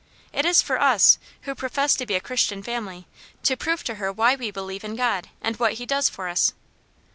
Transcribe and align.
It 0.33 0.45
is 0.47 0.63
for 0.63 0.81
us, 0.81 1.19
who 1.43 1.53
profess 1.53 1.93
to 1.97 2.07
be 2.07 2.15
a 2.15 2.19
Christian 2.19 2.63
family, 2.63 3.05
to 3.43 3.55
prove 3.55 3.83
to 3.83 3.93
her 4.01 4.11
why 4.11 4.33
we 4.35 4.49
believe 4.49 4.83
in 4.83 4.95
God, 4.95 5.29
and 5.43 5.55
what 5.57 5.73
He 5.73 5.85
does 5.85 6.09
for 6.09 6.27
us." 6.27 6.53